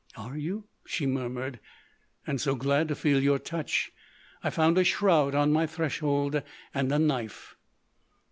[0.17, 1.59] "Are you?" she murmured.
[2.25, 3.91] "And so glad to feel your touch....
[4.43, 6.41] I found a shroud on my threshold.
[6.73, 7.55] And a knife."